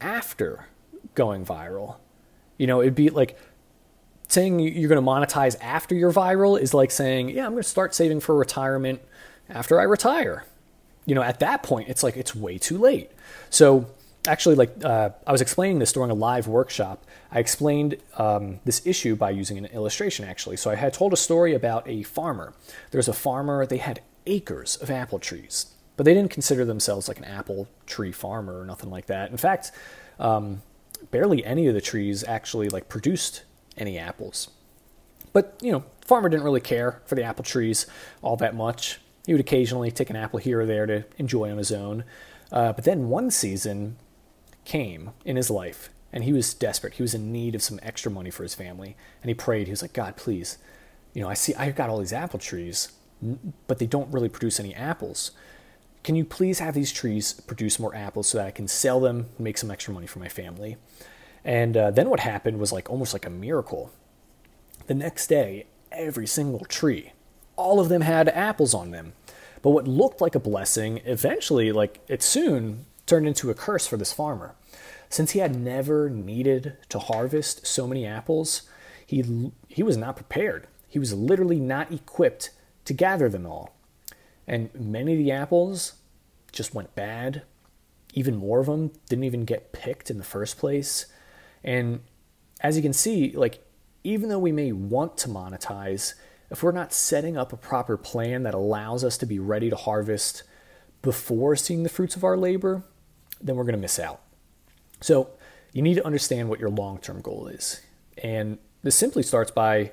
after 0.00 0.66
going 1.14 1.44
viral. 1.44 1.96
You 2.56 2.66
know, 2.66 2.80
it'd 2.80 2.94
be 2.94 3.10
like 3.10 3.38
saying 4.28 4.60
you're 4.60 4.88
going 4.88 5.02
to 5.02 5.10
monetize 5.10 5.56
after 5.60 5.94
you're 5.94 6.12
viral 6.12 6.60
is 6.60 6.74
like 6.74 6.90
saying, 6.90 7.30
yeah, 7.30 7.46
I'm 7.46 7.52
going 7.52 7.62
to 7.62 7.68
start 7.68 7.94
saving 7.94 8.20
for 8.20 8.36
retirement 8.36 9.00
after 9.48 9.80
I 9.80 9.84
retire. 9.84 10.44
You 11.06 11.14
know, 11.14 11.22
at 11.22 11.40
that 11.40 11.62
point, 11.62 11.88
it's 11.88 12.02
like 12.02 12.16
it's 12.16 12.34
way 12.34 12.58
too 12.58 12.76
late. 12.76 13.10
So, 13.48 13.86
actually, 14.26 14.56
like 14.56 14.84
uh, 14.84 15.10
I 15.26 15.32
was 15.32 15.40
explaining 15.40 15.78
this 15.78 15.92
during 15.92 16.10
a 16.10 16.14
live 16.14 16.46
workshop. 16.46 17.04
I 17.30 17.38
explained 17.38 17.96
um, 18.16 18.60
this 18.64 18.86
issue 18.86 19.16
by 19.16 19.30
using 19.30 19.58
an 19.58 19.66
illustration, 19.66 20.24
actually. 20.24 20.56
So, 20.56 20.70
I 20.70 20.74
had 20.74 20.92
told 20.92 21.12
a 21.12 21.16
story 21.16 21.54
about 21.54 21.88
a 21.88 22.02
farmer. 22.02 22.54
There 22.90 22.98
was 22.98 23.08
a 23.08 23.12
farmer, 23.12 23.66
they 23.66 23.78
had 23.78 24.00
acres 24.26 24.76
of 24.76 24.90
apple 24.90 25.18
trees, 25.18 25.74
but 25.96 26.04
they 26.04 26.14
didn't 26.14 26.30
consider 26.30 26.64
themselves 26.64 27.08
like 27.08 27.18
an 27.18 27.24
apple 27.24 27.68
tree 27.86 28.12
farmer 28.12 28.60
or 28.60 28.64
nothing 28.64 28.90
like 28.90 29.06
that. 29.06 29.30
In 29.30 29.36
fact, 29.36 29.72
um, 30.18 30.62
barely 31.10 31.44
any 31.44 31.66
of 31.66 31.74
the 31.74 31.80
trees 31.80 32.24
actually 32.24 32.68
like 32.68 32.88
produced 32.88 33.44
any 33.76 33.98
apples. 33.98 34.50
But, 35.32 35.56
you 35.60 35.72
know, 35.72 35.84
farmer 36.04 36.28
didn't 36.28 36.44
really 36.44 36.60
care 36.60 37.02
for 37.06 37.14
the 37.14 37.22
apple 37.22 37.44
trees 37.44 37.86
all 38.22 38.36
that 38.36 38.54
much. 38.54 38.98
He 39.26 39.32
would 39.32 39.40
occasionally 39.40 39.90
take 39.90 40.10
an 40.10 40.16
apple 40.16 40.38
here 40.38 40.60
or 40.60 40.66
there 40.66 40.86
to 40.86 41.04
enjoy 41.18 41.50
on 41.50 41.58
his 41.58 41.70
own. 41.70 42.04
Uh, 42.50 42.72
but 42.72 42.84
then 42.84 43.08
one 43.08 43.30
season 43.30 43.96
came 44.68 45.10
in 45.24 45.36
his 45.36 45.50
life, 45.50 45.88
and 46.12 46.24
he 46.24 46.32
was 46.32 46.52
desperate. 46.52 46.94
He 46.94 47.02
was 47.02 47.14
in 47.14 47.32
need 47.32 47.54
of 47.54 47.62
some 47.62 47.80
extra 47.82 48.12
money 48.12 48.30
for 48.30 48.42
his 48.42 48.54
family, 48.54 48.96
and 49.22 49.30
he 49.30 49.34
prayed. 49.34 49.66
He 49.66 49.72
was 49.72 49.80
like, 49.80 49.94
God, 49.94 50.16
please, 50.16 50.58
you 51.14 51.22
know, 51.22 51.28
I 51.28 51.34
see 51.34 51.54
I've 51.54 51.74
got 51.74 51.88
all 51.88 51.98
these 51.98 52.12
apple 52.12 52.38
trees, 52.38 52.92
but 53.66 53.78
they 53.78 53.86
don't 53.86 54.12
really 54.12 54.28
produce 54.28 54.60
any 54.60 54.74
apples. 54.74 55.30
Can 56.04 56.16
you 56.16 56.24
please 56.24 56.58
have 56.58 56.74
these 56.74 56.92
trees 56.92 57.32
produce 57.32 57.78
more 57.78 57.94
apples 57.94 58.28
so 58.28 58.38
that 58.38 58.46
I 58.46 58.50
can 58.50 58.68
sell 58.68 59.00
them 59.00 59.30
make 59.38 59.56
some 59.56 59.70
extra 59.70 59.92
money 59.92 60.06
for 60.06 60.18
my 60.18 60.28
family? 60.28 60.76
And 61.44 61.74
uh, 61.74 61.90
then 61.90 62.10
what 62.10 62.20
happened 62.20 62.58
was 62.58 62.70
like 62.70 62.90
almost 62.90 63.14
like 63.14 63.24
a 63.24 63.30
miracle. 63.30 63.90
The 64.86 64.94
next 64.94 65.28
day, 65.28 65.66
every 65.90 66.26
single 66.26 66.66
tree, 66.66 67.12
all 67.56 67.80
of 67.80 67.88
them 67.88 68.02
had 68.02 68.28
apples 68.28 68.74
on 68.74 68.90
them. 68.90 69.14
But 69.62 69.70
what 69.70 69.88
looked 69.88 70.20
like 70.20 70.34
a 70.34 70.40
blessing 70.40 71.00
eventually, 71.06 71.72
like 71.72 72.00
it 72.06 72.22
soon 72.22 72.84
turned 73.08 73.26
into 73.26 73.50
a 73.50 73.54
curse 73.54 73.86
for 73.86 73.96
this 73.96 74.12
farmer. 74.12 74.54
Since 75.08 75.32
he 75.32 75.38
had 75.38 75.56
never 75.56 76.10
needed 76.10 76.76
to 76.90 76.98
harvest 76.98 77.66
so 77.66 77.86
many 77.86 78.06
apples, 78.06 78.62
he, 79.06 79.50
he 79.66 79.82
was 79.82 79.96
not 79.96 80.16
prepared. 80.16 80.66
He 80.88 80.98
was 80.98 81.14
literally 81.14 81.58
not 81.58 81.92
equipped 81.92 82.50
to 82.84 82.92
gather 82.92 83.28
them 83.28 83.46
all. 83.46 83.74
And 84.46 84.70
many 84.74 85.12
of 85.12 85.18
the 85.18 85.32
apples 85.32 85.94
just 86.52 86.74
went 86.74 86.94
bad. 86.94 87.42
Even 88.14 88.36
more 88.36 88.60
of 88.60 88.66
them 88.66 88.92
didn't 89.08 89.24
even 89.24 89.44
get 89.44 89.72
picked 89.72 90.10
in 90.10 90.18
the 90.18 90.24
first 90.24 90.58
place. 90.58 91.06
And 91.64 92.00
as 92.60 92.76
you 92.76 92.82
can 92.82 92.92
see, 92.92 93.32
like 93.32 93.64
even 94.04 94.28
though 94.28 94.38
we 94.38 94.52
may 94.52 94.72
want 94.72 95.18
to 95.18 95.28
monetize, 95.28 96.14
if 96.50 96.62
we're 96.62 96.72
not 96.72 96.92
setting 96.92 97.36
up 97.36 97.52
a 97.52 97.58
proper 97.58 97.96
plan 97.96 98.42
that 98.44 98.54
allows 98.54 99.04
us 99.04 99.18
to 99.18 99.26
be 99.26 99.38
ready 99.38 99.68
to 99.70 99.76
harvest 99.76 100.42
before 101.02 101.56
seeing 101.56 101.82
the 101.82 101.88
fruits 101.88 102.16
of 102.16 102.24
our 102.24 102.36
labor, 102.36 102.82
then 103.40 103.56
we're 103.56 103.64
going 103.64 103.74
to 103.74 103.80
miss 103.80 103.98
out. 103.98 104.20
So, 105.00 105.30
you 105.72 105.82
need 105.82 105.94
to 105.94 106.06
understand 106.06 106.48
what 106.48 106.60
your 106.60 106.70
long 106.70 106.98
term 106.98 107.20
goal 107.20 107.48
is. 107.48 107.80
And 108.22 108.58
this 108.82 108.96
simply 108.96 109.22
starts 109.22 109.50
by 109.50 109.92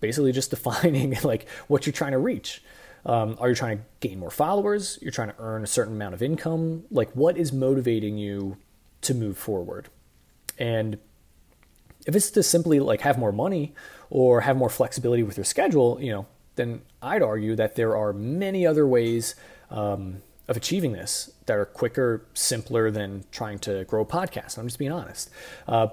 basically 0.00 0.32
just 0.32 0.50
defining 0.56 1.16
like 1.22 1.48
what 1.68 1.86
you're 1.86 1.92
trying 1.92 2.12
to 2.12 2.18
reach. 2.18 2.62
Um, 3.04 3.36
are 3.40 3.48
you 3.48 3.54
trying 3.54 3.78
to 3.78 3.84
gain 4.00 4.18
more 4.18 4.30
followers? 4.30 4.98
You're 5.00 5.12
trying 5.12 5.28
to 5.28 5.36
earn 5.38 5.62
a 5.62 5.66
certain 5.66 5.94
amount 5.94 6.14
of 6.14 6.22
income? 6.22 6.84
Like, 6.90 7.10
what 7.12 7.36
is 7.36 7.52
motivating 7.52 8.18
you 8.18 8.56
to 9.02 9.14
move 9.14 9.38
forward? 9.38 9.88
And 10.58 10.98
if 12.06 12.16
it's 12.16 12.30
to 12.30 12.42
simply 12.42 12.80
like 12.80 13.02
have 13.02 13.18
more 13.18 13.32
money 13.32 13.74
or 14.10 14.40
have 14.40 14.56
more 14.56 14.70
flexibility 14.70 15.22
with 15.22 15.36
your 15.36 15.44
schedule, 15.44 15.98
you 16.00 16.10
know, 16.10 16.26
then 16.56 16.82
I'd 17.00 17.22
argue 17.22 17.54
that 17.56 17.76
there 17.76 17.96
are 17.96 18.12
many 18.12 18.66
other 18.66 18.86
ways 18.86 19.34
um, 19.70 20.22
of 20.48 20.56
achieving 20.56 20.92
this 20.92 21.30
that 21.46 21.56
are 21.56 21.64
quicker, 21.64 22.24
simpler 22.34 22.90
than 22.90 23.24
trying 23.30 23.58
to 23.60 23.84
grow 23.84 24.02
a 24.02 24.06
podcast. 24.06 24.58
I'm 24.58 24.66
just 24.66 24.78
being 24.78 24.92
honest. 24.92 25.30
Uh, 25.66 25.88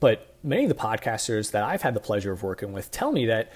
but 0.00 0.34
many 0.42 0.64
of 0.64 0.68
the 0.68 0.74
podcasters 0.74 1.50
that 1.52 1.64
I've 1.64 1.82
had 1.82 1.94
the 1.94 2.00
pleasure 2.00 2.32
of 2.32 2.42
working 2.42 2.72
with 2.72 2.90
tell 2.90 3.12
me 3.12 3.26
that 3.26 3.52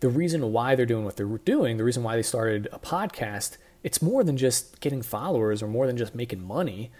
the 0.00 0.08
reason 0.08 0.52
why 0.52 0.74
they're 0.74 0.86
doing 0.86 1.04
what 1.04 1.16
they're 1.16 1.26
doing, 1.26 1.76
the 1.76 1.84
reason 1.84 2.02
why 2.02 2.16
they 2.16 2.22
started 2.22 2.68
a 2.72 2.78
podcast, 2.78 3.56
it's 3.82 4.02
more 4.02 4.24
than 4.24 4.36
just 4.36 4.80
getting 4.80 5.02
followers 5.02 5.62
or 5.62 5.68
more 5.68 5.86
than 5.86 5.96
just 5.96 6.14
making 6.14 6.42
money. 6.44 6.90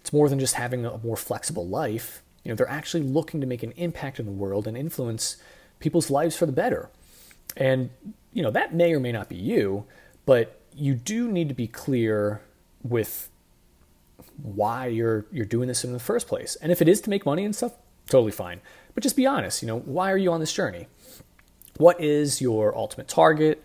It's 0.00 0.12
more 0.12 0.28
than 0.28 0.38
just 0.38 0.54
having 0.54 0.84
a 0.84 0.98
more 0.98 1.16
flexible 1.16 1.66
life. 1.66 2.22
You 2.44 2.50
know, 2.50 2.56
they're 2.56 2.68
actually 2.68 3.02
looking 3.02 3.40
to 3.40 3.46
make 3.46 3.62
an 3.62 3.72
impact 3.72 4.18
in 4.18 4.26
the 4.26 4.32
world 4.32 4.66
and 4.66 4.76
influence 4.76 5.36
people's 5.78 6.10
lives 6.10 6.36
for 6.36 6.46
the 6.46 6.52
better. 6.52 6.90
And, 7.56 7.90
you 8.32 8.42
know, 8.42 8.50
that 8.50 8.74
may 8.74 8.94
or 8.94 9.00
may 9.00 9.12
not 9.12 9.28
be 9.28 9.36
you, 9.36 9.84
but 10.26 10.59
you 10.74 10.94
do 10.94 11.30
need 11.30 11.48
to 11.48 11.54
be 11.54 11.66
clear 11.66 12.42
with 12.82 13.28
why 14.42 14.86
you're 14.86 15.26
you're 15.30 15.46
doing 15.46 15.68
this 15.68 15.84
in 15.84 15.92
the 15.92 15.98
first 15.98 16.26
place. 16.26 16.56
And 16.56 16.72
if 16.72 16.80
it 16.80 16.88
is 16.88 17.00
to 17.02 17.10
make 17.10 17.26
money 17.26 17.44
and 17.44 17.54
stuff, 17.54 17.72
totally 18.08 18.32
fine. 18.32 18.60
But 18.94 19.02
just 19.02 19.16
be 19.16 19.26
honest, 19.26 19.62
you 19.62 19.68
know, 19.68 19.78
why 19.78 20.10
are 20.10 20.16
you 20.16 20.32
on 20.32 20.40
this 20.40 20.52
journey? 20.52 20.86
What 21.76 22.00
is 22.00 22.40
your 22.40 22.76
ultimate 22.76 23.08
target? 23.08 23.62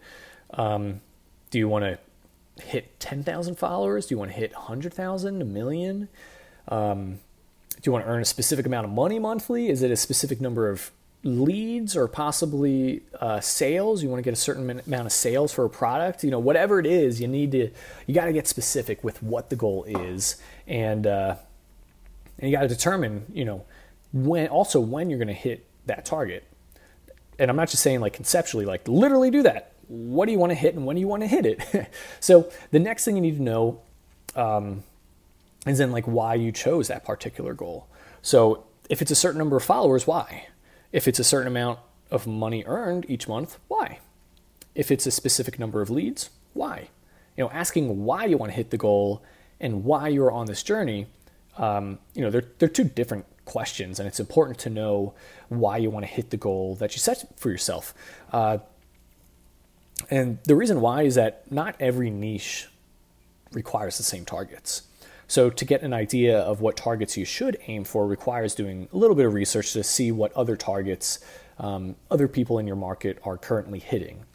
Um, 0.51 1.01
do 1.49 1.57
you 1.57 1.67
want 1.67 1.83
to 1.85 2.63
hit 2.63 2.99
10,000 2.99 3.55
followers? 3.55 4.05
Do 4.05 4.15
you 4.15 4.19
want 4.19 4.31
to 4.31 4.37
hit 4.37 4.53
100,000, 4.53 5.41
a 5.41 5.45
million? 5.45 6.07
Um, 6.67 7.19
do 7.75 7.81
you 7.83 7.91
want 7.91 8.05
to 8.05 8.11
earn 8.11 8.21
a 8.21 8.25
specific 8.25 8.65
amount 8.65 8.85
of 8.85 8.91
money 8.93 9.19
monthly? 9.19 9.69
Is 9.69 9.81
it 9.81 9.91
a 9.91 9.97
specific 9.97 10.39
number 10.39 10.69
of 10.69 10.91
leads 11.25 11.97
or 11.97 12.07
possibly 12.07 13.01
uh, 13.19 13.41
sales? 13.41 14.01
You 14.01 14.09
want 14.09 14.19
to 14.19 14.23
get 14.23 14.33
a 14.33 14.39
certain 14.39 14.81
amount 14.85 15.05
of 15.07 15.11
sales 15.11 15.51
for 15.51 15.65
a 15.65 15.69
product? 15.69 16.23
You 16.23 16.31
know, 16.31 16.39
whatever 16.39 16.79
it 16.79 16.85
is, 16.85 17.19
you 17.19 17.27
need 17.27 17.51
to, 17.51 17.69
you 18.07 18.13
got 18.13 18.25
to 18.25 18.33
get 18.33 18.47
specific 18.47 19.03
with 19.03 19.21
what 19.21 19.49
the 19.49 19.55
goal 19.55 19.83
is. 19.85 20.37
And, 20.67 21.05
uh, 21.05 21.35
and 22.39 22.49
you 22.49 22.55
got 22.55 22.61
to 22.61 22.67
determine, 22.67 23.25
you 23.33 23.43
know, 23.43 23.65
when, 24.13 24.47
also 24.47 24.79
when 24.79 25.09
you're 25.09 25.19
going 25.19 25.27
to 25.27 25.33
hit 25.33 25.65
that 25.87 26.05
target. 26.05 26.45
And 27.37 27.49
I'm 27.49 27.57
not 27.57 27.69
just 27.69 27.83
saying 27.83 27.99
like 27.99 28.13
conceptually, 28.13 28.65
like 28.65 28.87
literally 28.87 29.31
do 29.31 29.43
that. 29.43 29.73
What 29.87 30.27
do 30.27 30.31
you 30.31 30.39
want 30.39 30.51
to 30.51 30.55
hit 30.55 30.75
and 30.75 30.85
when 30.85 30.95
do 30.95 30.99
you 30.99 31.07
want 31.07 31.23
to 31.23 31.27
hit 31.27 31.45
it? 31.45 31.89
so 32.19 32.49
the 32.71 32.79
next 32.79 33.03
thing 33.03 33.15
you 33.15 33.21
need 33.21 33.37
to 33.37 33.43
know 33.43 33.81
um, 34.35 34.83
is 35.65 35.79
then 35.79 35.91
like 35.91 36.05
why 36.05 36.35
you 36.35 36.51
chose 36.51 36.87
that 36.87 37.03
particular 37.03 37.53
goal. 37.53 37.87
So 38.21 38.63
if 38.89 39.01
it's 39.01 39.11
a 39.11 39.15
certain 39.15 39.37
number 39.37 39.57
of 39.57 39.63
followers, 39.63 40.07
why? 40.07 40.47
If 40.95 41.09
it's 41.09 41.19
a 41.19 41.25
certain 41.25 41.47
amount 41.47 41.79
of 42.09 42.25
money 42.25 42.63
earned 42.65 43.05
each 43.09 43.27
month, 43.27 43.59
why? 43.67 43.99
If 44.75 44.89
it's 44.91 45.05
a 45.05 45.11
specific 45.11 45.59
number 45.59 45.81
of 45.81 45.89
leads, 45.89 46.29
why? 46.53 46.87
You 47.35 47.43
know, 47.43 47.49
asking 47.49 48.05
why 48.05 48.23
you 48.23 48.37
want 48.37 48.53
to 48.53 48.55
hit 48.55 48.69
the 48.69 48.77
goal 48.77 49.21
and 49.59 49.83
why 49.83 50.07
you're 50.07 50.31
on 50.31 50.45
this 50.45 50.63
journey, 50.63 51.07
um, 51.57 51.99
you 52.13 52.21
know, 52.21 52.29
they're, 52.31 52.45
they're 52.59 52.69
two 52.69 52.85
different 52.85 53.25
questions, 53.43 53.99
and 53.99 54.07
it's 54.07 54.21
important 54.21 54.57
to 54.59 54.69
know 54.69 55.13
why 55.49 55.75
you 55.75 55.89
want 55.89 56.05
to 56.05 56.09
hit 56.09 56.29
the 56.29 56.37
goal 56.37 56.75
that 56.75 56.95
you 56.95 56.99
set 56.99 57.25
for 57.37 57.51
yourself. 57.51 57.93
Uh, 58.31 58.59
and 60.09 60.39
the 60.45 60.55
reason 60.55 60.79
why 60.79 61.01
is 61.01 61.15
that 61.15 61.51
not 61.51 61.75
every 61.77 62.09
niche 62.09 62.69
requires 63.51 63.97
the 63.97 64.03
same 64.03 64.23
targets. 64.23 64.83
So, 65.27 65.49
to 65.49 65.65
get 65.65 65.81
an 65.81 65.93
idea 65.93 66.39
of 66.39 66.61
what 66.61 66.77
targets 66.77 67.17
you 67.17 67.25
should 67.25 67.57
aim 67.67 67.83
for 67.83 68.07
requires 68.07 68.55
doing 68.55 68.87
a 68.93 68.97
little 68.97 69.15
bit 69.15 69.25
of 69.25 69.33
research 69.33 69.73
to 69.73 69.83
see 69.83 70.11
what 70.11 70.31
other 70.33 70.55
targets 70.55 71.19
um, 71.57 71.95
other 72.11 72.27
people 72.27 72.59
in 72.59 72.67
your 72.67 72.75
market 72.75 73.19
are 73.23 73.37
currently 73.37 73.79
hitting. 73.79 74.25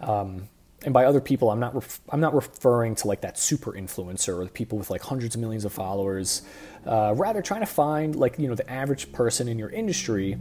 Um, 0.00 0.48
and 0.82 0.94
by 0.94 1.04
other 1.04 1.20
people, 1.20 1.50
I'm 1.50 1.60
not 1.60 1.74
ref- 1.74 2.00
I'm 2.08 2.20
not 2.20 2.34
referring 2.34 2.94
to 2.96 3.06
like 3.06 3.20
that 3.20 3.38
super 3.38 3.72
influencer 3.72 4.38
or 4.38 4.44
the 4.44 4.50
people 4.50 4.78
with 4.78 4.88
like 4.88 5.02
hundreds 5.02 5.34
of 5.34 5.40
millions 5.40 5.66
of 5.66 5.72
followers. 5.72 6.42
Uh, 6.86 7.12
rather, 7.16 7.42
trying 7.42 7.60
to 7.60 7.66
find 7.66 8.16
like 8.16 8.38
you 8.38 8.48
know 8.48 8.54
the 8.54 8.68
average 8.70 9.12
person 9.12 9.46
in 9.46 9.58
your 9.58 9.68
industry. 9.68 10.38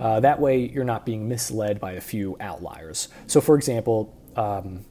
Uh, 0.00 0.18
that 0.20 0.40
way, 0.40 0.58
you're 0.58 0.84
not 0.84 1.06
being 1.06 1.28
misled 1.28 1.78
by 1.78 1.92
a 1.92 2.00
few 2.00 2.36
outliers. 2.40 3.08
So, 3.28 3.40
for 3.40 3.56
example, 3.56 4.12
um, 4.34 4.84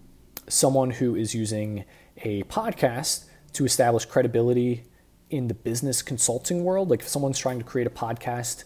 someone 0.47 0.91
who 0.91 1.15
is 1.15 1.35
using 1.35 1.83
a 2.23 2.43
podcast 2.43 3.25
to 3.55 3.65
establish 3.65 4.05
credibility 4.05 4.83
in 5.29 5.47
the 5.47 5.53
business 5.53 6.01
consulting 6.01 6.63
world. 6.63 6.89
Like 6.89 7.01
if 7.01 7.07
someone's 7.07 7.39
trying 7.39 7.59
to 7.59 7.65
create 7.65 7.87
a 7.87 7.91
podcast 7.91 8.63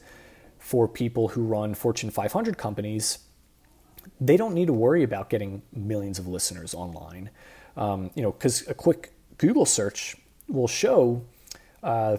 for 0.58 0.88
people 0.88 1.30
who 1.30 1.44
run 1.44 1.74
Fortune 1.74 2.10
500 2.10 2.58
companies, 2.58 3.20
they 4.20 4.38
don't 4.38 4.54
need 4.54 4.68
to 4.68 4.74
worry 4.74 5.04
about 5.04 5.30
getting 5.30 5.62
millions 5.74 6.20
of 6.20 6.28
listeners 6.28 6.74
online. 6.74 7.30
Um, 7.78 8.12
you 8.16 8.22
know, 8.22 8.32
because 8.32 8.68
a 8.68 8.74
quick 8.74 9.14
Google 9.38 9.66
search 9.66 10.18
will 10.48 10.68
show 10.68 11.24
uh, 11.82 12.18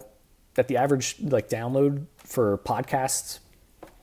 that 0.54 0.68
the 0.68 0.76
average 0.76 1.16
like 1.20 1.48
download 1.48 2.06
for 2.16 2.58
podcasts 2.58 3.40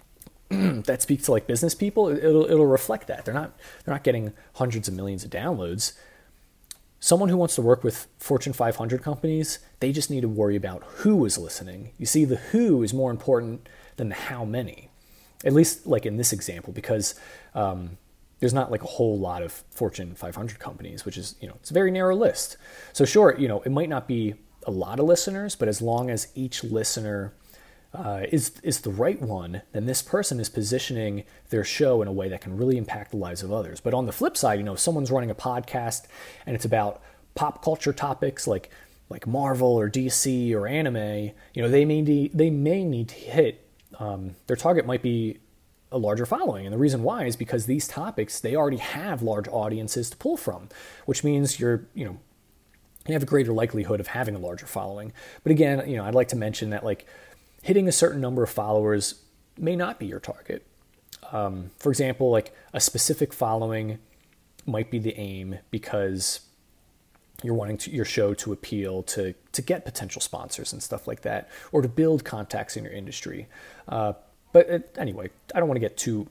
that 0.49 1.01
speak 1.01 1.23
to 1.23 1.31
like 1.31 1.47
business 1.47 1.73
people, 1.73 2.09
it'll 2.09 2.45
it'll 2.45 2.67
reflect 2.67 3.07
that 3.07 3.25
they're 3.25 3.33
not 3.33 3.57
they're 3.83 3.93
not 3.93 4.03
getting 4.03 4.33
hundreds 4.53 4.87
of 4.87 4.93
millions 4.93 5.23
of 5.23 5.31
downloads 5.31 5.93
someone 6.99 7.29
who 7.29 7.37
wants 7.37 7.55
to 7.55 7.61
work 7.61 7.83
with 7.83 8.07
Fortune 8.17 8.53
500 8.53 9.01
companies, 9.01 9.59
they 9.79 9.91
just 9.91 10.09
need 10.09 10.21
to 10.21 10.27
worry 10.27 10.55
about 10.55 10.83
who 10.83 11.23
is 11.25 11.37
listening. 11.37 11.91
You 11.97 12.05
see, 12.05 12.25
the 12.25 12.37
who 12.37 12.83
is 12.83 12.93
more 12.93 13.11
important 13.11 13.69
than 13.97 14.09
the 14.09 14.15
how 14.15 14.45
many, 14.45 14.89
at 15.45 15.53
least 15.53 15.85
like 15.85 16.05
in 16.05 16.17
this 16.17 16.33
example, 16.33 16.73
because 16.73 17.15
um, 17.53 17.97
there's 18.39 18.53
not 18.53 18.71
like 18.71 18.83
a 18.83 18.87
whole 18.87 19.17
lot 19.17 19.43
of 19.43 19.51
Fortune 19.71 20.15
500 20.15 20.59
companies, 20.59 21.05
which 21.05 21.17
is, 21.17 21.35
you 21.41 21.47
know, 21.47 21.55
it's 21.55 21.71
a 21.71 21.73
very 21.73 21.91
narrow 21.91 22.15
list. 22.15 22.57
So, 22.93 23.05
sure, 23.05 23.35
you 23.37 23.47
know, 23.47 23.61
it 23.61 23.71
might 23.71 23.89
not 23.89 24.07
be 24.07 24.35
a 24.65 24.71
lot 24.71 24.99
of 24.99 25.05
listeners, 25.05 25.55
but 25.55 25.67
as 25.67 25.81
long 25.81 26.09
as 26.09 26.27
each 26.35 26.63
listener 26.63 27.33
uh, 27.93 28.23
is 28.31 28.59
is 28.63 28.81
the 28.81 28.91
right 28.91 29.21
one, 29.21 29.61
then 29.71 29.85
this 29.85 30.01
person 30.01 30.39
is 30.39 30.49
positioning 30.49 31.23
their 31.49 31.63
show 31.63 32.01
in 32.01 32.07
a 32.07 32.11
way 32.11 32.29
that 32.29 32.41
can 32.41 32.57
really 32.57 32.77
impact 32.77 33.11
the 33.11 33.17
lives 33.17 33.43
of 33.43 33.51
others. 33.51 33.79
But 33.79 33.93
on 33.93 34.05
the 34.05 34.11
flip 34.11 34.37
side, 34.37 34.59
you 34.59 34.63
know, 34.63 34.73
if 34.73 34.79
someone's 34.79 35.11
running 35.11 35.31
a 35.31 35.35
podcast 35.35 36.07
and 36.45 36.55
it's 36.55 36.65
about 36.65 37.01
pop 37.35 37.63
culture 37.63 37.93
topics 37.93 38.47
like 38.47 38.69
like 39.09 39.25
Marvel 39.25 39.79
or 39.79 39.89
DC 39.89 40.53
or 40.53 40.67
anime, 40.67 41.31
you 41.53 41.61
know, 41.61 41.69
they 41.69 41.85
may 41.85 42.01
need, 42.01 42.31
they 42.33 42.49
may 42.49 42.83
need 42.83 43.07
to 43.07 43.15
hit 43.15 43.67
um, 43.99 44.35
their 44.47 44.57
target 44.57 44.85
might 44.85 45.01
be 45.01 45.39
a 45.91 45.97
larger 45.97 46.25
following. 46.25 46.65
And 46.65 46.73
the 46.73 46.77
reason 46.77 47.03
why 47.03 47.25
is 47.25 47.35
because 47.35 47.65
these 47.65 47.87
topics 47.87 48.39
they 48.39 48.55
already 48.55 48.77
have 48.77 49.21
large 49.21 49.47
audiences 49.47 50.09
to 50.09 50.17
pull 50.17 50.37
from, 50.37 50.69
which 51.05 51.23
means 51.23 51.59
you're 51.59 51.87
you 51.93 52.05
know 52.05 52.19
you 53.07 53.13
have 53.13 53.23
a 53.23 53.27
greater 53.27 53.53
likelihood 53.53 53.99
of 53.99 54.07
having 54.07 54.35
a 54.35 54.39
larger 54.39 54.65
following. 54.65 55.13
But 55.43 55.51
again, 55.53 55.89
you 55.89 55.95
know, 55.95 56.03
I'd 56.03 56.15
like 56.15 56.27
to 56.29 56.35
mention 56.35 56.71
that 56.71 56.83
like 56.83 57.05
hitting 57.67 57.85
a 57.89 57.91
certain 57.91 58.21
number 58.21 58.43
of 58.43 58.49
followers 58.49 59.15
may 59.57 59.75
not 59.75 59.99
be 59.99 60.05
your 60.05 60.21
target. 60.21 60.65
Um, 61.33 61.71
for 61.77 61.89
example, 61.89 62.31
like 62.31 62.55
a 62.73 62.79
specific 62.79 63.33
following 63.33 63.99
might 64.65 64.89
be 64.89 64.99
the 64.99 65.13
aim 65.19 65.59
because 65.69 66.39
you're 67.43 67.53
wanting 67.53 67.77
to, 67.79 67.91
your 67.91 68.05
show 68.05 68.33
to 68.35 68.53
appeal 68.53 69.03
to 69.03 69.33
to 69.51 69.61
get 69.61 69.83
potential 69.83 70.21
sponsors 70.21 70.71
and 70.71 70.81
stuff 70.81 71.09
like 71.09 71.23
that, 71.23 71.49
or 71.73 71.81
to 71.81 71.89
build 71.89 72.23
contacts 72.23 72.77
in 72.77 72.85
your 72.85 72.93
industry. 72.93 73.49
Uh, 73.89 74.13
but 74.53 74.69
it, 74.69 74.95
anyway, 74.97 75.29
I 75.53 75.59
don't 75.59 75.67
want 75.67 75.75
to 75.75 75.81
get 75.81 75.97
too 75.97 76.25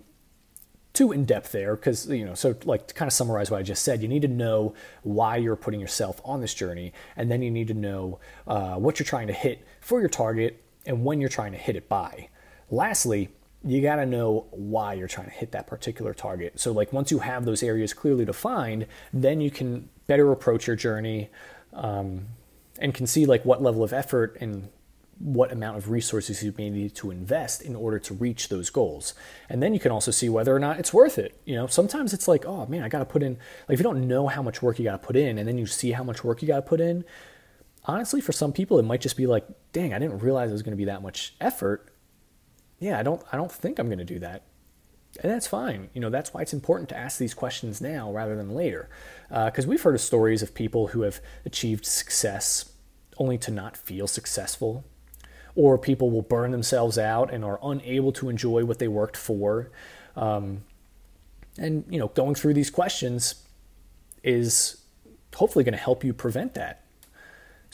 too 0.94 1.12
in 1.12 1.26
depth 1.26 1.52
there 1.52 1.76
because 1.76 2.08
you 2.08 2.24
know. 2.24 2.34
So 2.34 2.56
like 2.64 2.86
to 2.86 2.94
kind 2.94 3.08
of 3.08 3.12
summarize 3.12 3.50
what 3.50 3.58
I 3.58 3.62
just 3.62 3.84
said, 3.84 4.00
you 4.00 4.08
need 4.08 4.22
to 4.22 4.28
know 4.28 4.72
why 5.02 5.36
you're 5.36 5.54
putting 5.54 5.80
yourself 5.80 6.18
on 6.24 6.40
this 6.40 6.54
journey, 6.54 6.94
and 7.14 7.30
then 7.30 7.42
you 7.42 7.50
need 7.50 7.68
to 7.68 7.74
know 7.74 8.20
uh, 8.46 8.76
what 8.76 8.98
you're 8.98 9.04
trying 9.04 9.26
to 9.26 9.34
hit 9.34 9.66
for 9.82 10.00
your 10.00 10.08
target 10.08 10.62
and 10.86 11.04
when 11.04 11.20
you're 11.20 11.28
trying 11.28 11.52
to 11.52 11.58
hit 11.58 11.76
it 11.76 11.88
by. 11.88 12.28
Lastly, 12.70 13.30
you 13.64 13.82
got 13.82 13.96
to 13.96 14.06
know 14.06 14.46
why 14.50 14.94
you're 14.94 15.08
trying 15.08 15.26
to 15.26 15.32
hit 15.32 15.52
that 15.52 15.66
particular 15.66 16.14
target. 16.14 16.60
So, 16.60 16.72
like, 16.72 16.92
once 16.92 17.10
you 17.10 17.18
have 17.18 17.44
those 17.44 17.62
areas 17.62 17.92
clearly 17.92 18.24
defined, 18.24 18.86
then 19.12 19.40
you 19.40 19.50
can 19.50 19.88
better 20.06 20.30
approach 20.30 20.66
your 20.66 20.76
journey 20.76 21.30
um, 21.72 22.26
and 22.78 22.94
can 22.94 23.06
see, 23.06 23.26
like, 23.26 23.44
what 23.44 23.62
level 23.62 23.82
of 23.82 23.92
effort 23.92 24.36
and 24.40 24.68
what 25.18 25.50
amount 25.50 25.78
of 25.78 25.90
resources 25.90 26.42
you 26.42 26.54
may 26.58 26.68
need 26.68 26.94
to 26.94 27.10
invest 27.10 27.62
in 27.62 27.74
order 27.74 27.98
to 27.98 28.12
reach 28.14 28.50
those 28.50 28.68
goals. 28.68 29.14
And 29.48 29.62
then 29.62 29.72
you 29.72 29.80
can 29.80 29.90
also 29.90 30.10
see 30.10 30.28
whether 30.28 30.54
or 30.54 30.58
not 30.58 30.78
it's 30.78 30.92
worth 30.92 31.18
it. 31.18 31.40
You 31.46 31.54
know, 31.54 31.66
sometimes 31.66 32.12
it's 32.12 32.28
like, 32.28 32.44
oh 32.44 32.66
man, 32.66 32.82
I 32.82 32.88
got 32.88 32.98
to 32.98 33.06
put 33.06 33.22
in, 33.22 33.38
like, 33.66 33.74
if 33.74 33.80
you 33.80 33.84
don't 33.84 34.06
know 34.06 34.26
how 34.26 34.42
much 34.42 34.62
work 34.62 34.78
you 34.78 34.84
got 34.84 35.00
to 35.00 35.06
put 35.06 35.16
in 35.16 35.38
and 35.38 35.48
then 35.48 35.58
you 35.58 35.66
see 35.66 35.92
how 35.92 36.04
much 36.04 36.22
work 36.22 36.42
you 36.42 36.48
got 36.48 36.56
to 36.56 36.62
put 36.62 36.80
in, 36.80 37.04
honestly, 37.86 38.20
for 38.20 38.32
some 38.32 38.52
people, 38.52 38.78
it 38.78 38.84
might 38.84 39.00
just 39.00 39.16
be 39.16 39.26
like, 39.26 39.46
dang, 39.72 39.94
I 39.94 39.98
didn't 39.98 40.18
realize 40.18 40.50
it 40.50 40.52
was 40.52 40.62
going 40.62 40.72
to 40.72 40.76
be 40.76 40.84
that 40.86 41.02
much 41.02 41.34
effort. 41.40 41.88
Yeah, 42.78 42.98
I 42.98 43.02
don't, 43.02 43.22
I 43.32 43.36
don't 43.36 43.50
think 43.50 43.78
I'm 43.78 43.86
going 43.86 43.98
to 43.98 44.04
do 44.04 44.18
that. 44.18 44.42
And 45.22 45.32
that's 45.32 45.46
fine. 45.46 45.88
You 45.94 46.00
know, 46.02 46.10
that's 46.10 46.34
why 46.34 46.42
it's 46.42 46.52
important 46.52 46.90
to 46.90 46.96
ask 46.96 47.18
these 47.18 47.32
questions 47.32 47.80
now 47.80 48.12
rather 48.12 48.36
than 48.36 48.50
later. 48.50 48.90
Because 49.28 49.64
uh, 49.64 49.68
we've 49.68 49.80
heard 49.80 49.94
of 49.94 50.00
stories 50.02 50.42
of 50.42 50.52
people 50.54 50.88
who 50.88 51.02
have 51.02 51.20
achieved 51.46 51.86
success 51.86 52.72
only 53.16 53.38
to 53.38 53.50
not 53.50 53.78
feel 53.78 54.06
successful, 54.06 54.84
or 55.54 55.78
people 55.78 56.10
will 56.10 56.20
burn 56.20 56.50
themselves 56.50 56.98
out 56.98 57.32
and 57.32 57.44
are 57.44 57.58
unable 57.62 58.12
to 58.12 58.28
enjoy 58.28 58.64
what 58.64 58.78
they 58.78 58.88
worked 58.88 59.16
for. 59.16 59.70
Um, 60.16 60.64
and, 61.56 61.84
you 61.88 61.98
know, 61.98 62.08
going 62.08 62.34
through 62.34 62.52
these 62.52 62.68
questions 62.68 63.42
is 64.22 64.82
hopefully 65.34 65.64
going 65.64 65.72
to 65.72 65.78
help 65.78 66.04
you 66.04 66.12
prevent 66.12 66.52
that. 66.54 66.84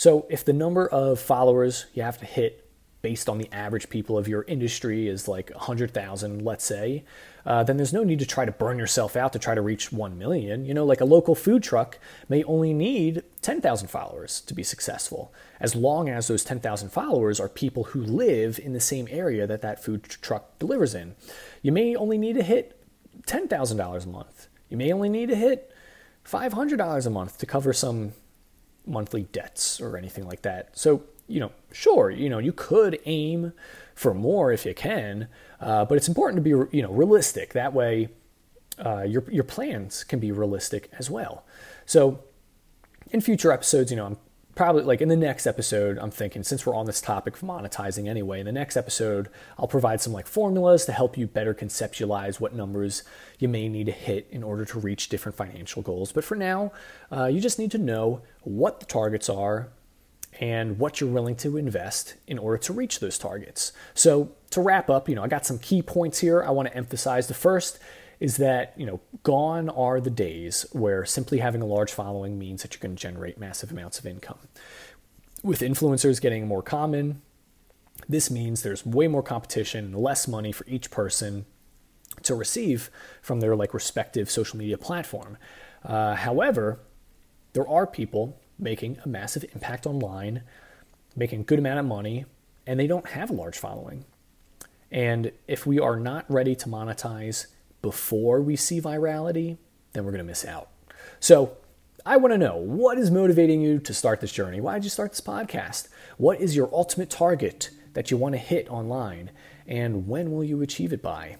So 0.03 0.27
if 0.29 0.45
the 0.45 0.53
number 0.53 0.89
of 0.89 1.21
followers 1.21 1.87
you 1.95 2.03
have 2.03 2.19
to 2.19 2.25
hit 2.25 2.69
based 3.03 3.29
on 3.29 3.39
the 3.39 3.49
average 3.53 3.89
people 3.89 4.19
of 4.19 4.27
your 4.27 4.43
industry 4.49 5.07
is 5.07 5.29
like 5.29 5.51
100,000, 5.51 6.45
let's 6.45 6.65
say, 6.65 7.05
uh, 7.47 7.63
then 7.63 7.77
there's 7.77 7.93
no 7.93 8.03
need 8.03 8.19
to 8.19 8.27
try 8.27 8.45
to 8.45 8.51
burn 8.51 8.81
yourself 8.81 9.15
out 9.15 9.33
to 9.35 9.39
try 9.39 9.55
to 9.55 9.61
reach 9.61 9.93
1 9.93 10.19
million. 10.19 10.65
You 10.65 10.75
know, 10.75 10.85
like 10.85 11.01
a 11.01 11.05
local 11.05 11.37
food 11.37 11.63
truck 11.63 12.01
may 12.29 12.43
only 12.43 12.75
need 12.75 13.23
10,000 13.43 13.87
followers 13.87 14.41
to 14.41 14.55
be 14.55 14.65
successful, 14.65 15.33
as 15.61 15.77
long 15.77 16.09
as 16.09 16.27
those 16.27 16.43
10,000 16.43 16.89
followers 16.89 17.39
are 17.39 17.49
people 17.49 17.85
who 17.85 18.03
live 18.03 18.59
in 18.59 18.73
the 18.73 18.81
same 18.81 19.07
area 19.09 19.47
that 19.47 19.63
that 19.63 19.85
food 19.85 20.03
truck 20.03 20.59
delivers 20.59 20.97
in. 20.97 21.15
You 21.63 21.71
may 21.71 21.95
only 21.95 22.19
need 22.19 22.35
to 22.35 22.43
hit 22.43 22.77
$10,000 23.29 24.05
a 24.05 24.09
month. 24.09 24.49
You 24.69 24.77
may 24.77 24.93
only 24.93 25.11
need 25.11 25.29
to 25.29 25.37
hit 25.37 25.73
$500 26.25 27.07
a 27.07 27.11
month 27.11 27.39
to 27.39 27.47
cover 27.47 27.73
some 27.73 28.15
monthly 28.87 29.23
debts 29.25 29.81
or 29.81 29.97
anything 29.97 30.27
like 30.27 30.43
that. 30.43 30.77
So 30.77 31.03
you 31.29 31.41
know, 31.41 31.53
sure, 31.73 32.11
you 32.11 32.29
know, 32.29 32.39
you 32.39 32.53
could 32.53 33.01
aim 33.07 33.53
for 33.95 34.13
more 34.13 34.53
if 34.53 34.67
you 34.67 34.75
can, 34.75 35.29
uh, 35.61 35.85
but 35.85 35.97
it's 35.97 36.09
important 36.09 36.37
to 36.37 36.43
be, 36.43 36.77
you 36.77 36.83
know, 36.83 36.93
realistic. 36.93 37.53
That 37.53 37.73
way, 37.73 38.09
uh, 38.85 39.03
your 39.03 39.25
your 39.31 39.45
plans 39.45 40.05
can 40.05 40.19
be 40.19 40.33
realistic 40.33 40.91
as 40.99 41.11
well. 41.11 41.45
So, 41.87 42.23
in 43.11 43.21
future 43.21 43.53
episodes, 43.53 43.91
you 43.91 43.97
know, 43.97 44.07
I'm 44.07 44.19
probably 44.55 44.83
like 44.83 45.01
in 45.01 45.09
the 45.09 45.17
next 45.17 45.47
episode, 45.47 45.99
I'm 45.99 46.11
thinking 46.11 46.43
since 46.43 46.67
we're 46.67 46.75
on 46.75 46.87
this 46.87 47.01
topic 47.01 47.37
of 47.37 47.43
monetizing 47.43 48.09
anyway, 48.09 48.41
in 48.41 48.47
the 48.47 48.53
next 48.53 48.77
episode, 48.77 49.29
I'll 49.59 49.69
provide 49.69 50.01
some 50.01 50.13
like 50.13 50.27
formulas 50.27 50.85
to 50.87 50.93
help 50.93 51.17
you 51.17 51.27
better 51.27 51.55
conceptualize 51.55 52.41
what 52.41 52.55
numbers 52.55 53.03
you 53.39 53.49
may 53.49 53.69
need 53.69 53.87
to 53.87 53.93
hit 53.93 54.29
in 54.31 54.43
order 54.43 54.65
to 54.67 54.79
reach 54.79 55.09
different 55.09 55.37
financial 55.37 55.83
goals. 55.83 56.13
But 56.13 56.25
for 56.25 56.37
now, 56.37 56.73
uh, 57.11 57.27
you 57.27 57.41
just 57.41 57.59
need 57.59 57.71
to 57.73 57.79
know 57.79 58.23
what 58.43 58.81
the 58.81 58.87
targets 58.87 59.29
are 59.29 59.69
and 60.41 60.79
what 60.79 61.01
you're 61.01 61.11
willing 61.11 61.37
to 61.37 61.57
invest 61.57 62.15
in 62.27 62.39
order 62.39 62.59
to 62.59 62.73
reach 62.73 63.01
those 63.01 63.19
targets. 63.19 63.73
So, 63.95 64.33
to 64.51 64.61
wrap 64.61 64.91
up, 64.91 65.09
you 65.09 65.15
know, 65.15 65.23
I 65.23 65.29
got 65.29 65.47
some 65.47 65.59
key 65.59 65.81
points 65.83 66.19
here 66.19 66.43
I 66.43 66.51
want 66.51 66.69
to 66.69 66.77
emphasize. 66.77 67.27
The 67.27 67.35
first 67.35 67.79
is 68.23 68.37
that, 68.37 68.73
you 68.77 68.87
know, 68.87 69.01
gone 69.25 69.69
are 69.71 70.01
the 70.01 70.09
days 70.09 70.65
where 70.71 71.05
simply 71.05 71.39
having 71.39 71.61
a 71.61 71.67
large 71.67 71.93
following 71.93 72.39
means 72.39 72.63
that 72.63 72.73
you're 72.73 72.81
going 72.81 72.95
to 72.95 73.03
generate 73.03 73.37
massive 73.37 73.73
amounts 73.73 73.99
of 73.99 74.07
income. 74.07 74.39
With 75.43 75.59
influencers 75.59 76.21
getting 76.21 76.47
more 76.47 76.63
common, 76.63 77.21
this 78.09 78.31
means 78.31 78.63
there's 78.63 78.87
way 78.87 79.09
more 79.09 79.25
competition 79.25 79.87
and 79.87 79.97
less 79.97 80.29
money 80.29 80.53
for 80.53 80.65
each 80.69 80.89
person 80.89 81.47
to 82.23 82.37
receive 82.37 82.93
from 83.23 83.41
their 83.41 83.57
like 83.57 83.75
respective 83.75 84.31
social 84.31 84.57
media 84.57 84.79
platform. 84.79 85.37
Uh, 85.85 86.15
however, 86.15 86.79
there 87.55 87.67
are 87.67 87.89
people 87.89 88.39
making 88.57 88.99
a 89.05 89.09
massive 89.09 89.45
impact 89.53 89.85
online, 89.85 90.43
making 91.17 91.41
a 91.41 91.45
good 91.45 91.59
amount 91.59 91.81
of 91.81 91.87
money, 91.87 92.25
and 92.69 92.79
they 92.79 92.87
don't 92.87 93.09
have 93.09 93.31
a 93.31 93.35
large 93.35 93.59
following. 93.59 94.05
And 94.93 95.33
if 95.49 95.67
we 95.67 95.81
are 95.81 95.99
not 95.99 96.25
ready 96.31 96.55
to 96.55 96.69
monetize 96.69 97.47
before 97.83 98.41
we 98.41 98.57
see 98.57 98.81
virality, 98.81 99.59
then 99.93 100.05
we're 100.05 100.13
going 100.13 100.19
to 100.19 100.25
miss 100.25 100.45
out. 100.45 100.69
So, 101.21 101.57
I 102.05 102.17
want 102.17 102.33
to 102.33 102.39
know 102.39 102.57
what 102.57 102.99
is 102.99 103.13
motivating 103.13 103.61
you 103.61 103.79
to 103.79 103.95
start 103.95 104.21
this 104.21 104.33
journey? 104.33 104.61
Why 104.61 104.75
did 104.75 104.85
you 104.85 104.91
start 104.91 105.13
this 105.13 105.21
podcast? 105.21 105.87
What 106.17 106.41
is 106.41 106.57
your 106.57 106.69
ultimate 106.73 107.11
target 107.11 107.71
that 107.93 108.11
you 108.11 108.17
want 108.17 108.33
to 108.35 108.39
hit 108.39 108.69
online? 108.69 109.31
And 109.69 110.09
when 110.09 110.33
will 110.33 110.43
you 110.43 110.63
achieve 110.63 110.93
it 110.93 111.01
by? 111.01 111.37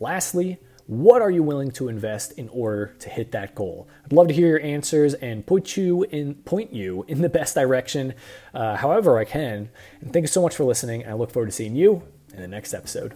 Lastly, 0.00 0.58
what 0.86 1.22
are 1.22 1.30
you 1.30 1.42
willing 1.42 1.70
to 1.72 1.88
invest 1.88 2.32
in 2.32 2.48
order 2.48 2.94
to 3.00 3.08
hit 3.08 3.32
that 3.32 3.54
goal? 3.54 3.86
I'd 4.04 4.12
love 4.12 4.28
to 4.28 4.34
hear 4.34 4.48
your 4.48 4.62
answers 4.62 5.14
and 5.14 5.46
put 5.46 5.76
you 5.76 6.04
in 6.04 6.36
point 6.36 6.72
you 6.72 7.04
in 7.06 7.20
the 7.20 7.28
best 7.28 7.54
direction, 7.54 8.14
uh, 8.54 8.76
however 8.76 9.18
I 9.18 9.24
can. 9.24 9.68
And 10.00 10.12
thank 10.12 10.24
you 10.24 10.28
so 10.28 10.42
much 10.42 10.56
for 10.56 10.64
listening. 10.64 11.06
I 11.06 11.12
look 11.12 11.30
forward 11.30 11.46
to 11.46 11.52
seeing 11.52 11.76
you 11.76 12.02
in 12.32 12.40
the 12.40 12.48
next 12.48 12.72
episode. 12.72 13.12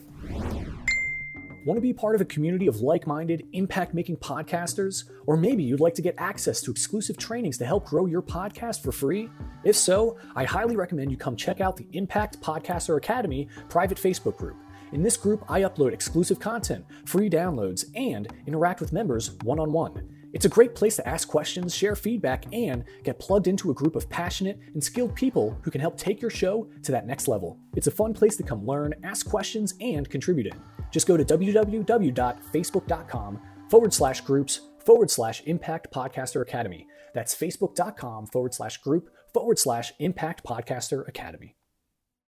Want 1.67 1.79
to 1.79 1.83
be 1.83 1.93
part 1.93 2.15
of 2.15 2.21
a 2.21 2.25
community 2.27 2.69
of 2.69 2.81
like 2.81 3.09
minded, 3.09 3.45
impact 3.53 3.93
making 3.93 4.19
podcasters? 4.19 5.03
Or 5.27 5.37
maybe 5.37 5.65
you'd 5.65 5.81
like 5.81 5.95
to 5.95 6.03
get 6.03 6.15
access 6.17 6.61
to 6.61 6.71
exclusive 6.71 7.17
trainings 7.17 7.59
to 7.59 7.67
help 7.67 7.87
grow 7.87 8.07
your 8.07 8.23
podcast 8.23 8.85
for 8.85 8.93
free? 8.93 9.29
If 9.65 9.75
so, 9.75 10.17
I 10.37 10.45
highly 10.45 10.77
recommend 10.77 11.11
you 11.11 11.17
come 11.17 11.35
check 11.35 11.61
out 11.61 11.77
the 11.77 11.89
Impact 11.91 12.41
Podcaster 12.41 12.97
Academy 12.97 13.49
private 13.69 13.99
Facebook 13.99 14.37
group. 14.37 14.55
In 14.93 15.03
this 15.03 15.17
group, 15.17 15.45
I 15.51 15.63
upload 15.63 15.93
exclusive 15.93 16.39
content, 16.39 16.85
free 17.05 17.29
downloads, 17.29 17.87
and 17.97 18.33
interact 18.47 18.81
with 18.81 18.93
members 18.93 19.33
one 19.43 19.59
on 19.59 19.73
one. 19.73 20.09
It's 20.33 20.45
a 20.45 20.49
great 20.49 20.77
place 20.77 20.95
to 20.97 21.09
ask 21.09 21.27
questions, 21.27 21.75
share 21.75 21.97
feedback, 21.97 22.45
and 22.53 22.85
get 23.03 23.19
plugged 23.19 23.49
into 23.49 23.73
a 23.73 23.75
group 23.75 23.97
of 23.97 24.09
passionate 24.09 24.61
and 24.75 24.85
skilled 24.85 25.17
people 25.17 25.59
who 25.63 25.73
can 25.73 25.81
help 25.81 25.99
take 25.99 26.21
your 26.23 26.31
show 26.31 26.69
to 26.85 26.93
that 26.93 27.09
next 27.09 27.27
level. 27.27 27.59
It's 27.75 27.89
a 27.89 27.91
fun 27.91 28.15
place 28.15 28.37
to 28.37 28.45
come 28.45 28.65
learn, 28.65 28.95
ask 29.03 29.29
questions, 29.29 29.75
and 29.81 30.09
contribute. 30.09 30.53
Just 30.97 31.07
go 31.07 31.19
to 31.19 31.25
www.facebook.com 31.27 33.41
forward 33.69 33.93
slash 33.93 34.23
groups 34.23 34.63
forward 34.83 35.11
slash 35.11 35.43
impact 35.45 35.93
podcaster 35.93 36.41
academy. 36.41 36.87
That's 37.13 37.35
facebook.com 37.35 38.29
forward 38.29 38.55
slash 38.55 38.79
group 38.79 39.11
forward 39.35 39.59
slash 39.59 39.93
impact 39.99 40.43
podcaster 40.43 41.07
academy. 41.07 41.56